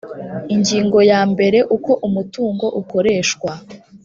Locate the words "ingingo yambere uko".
0.53-1.91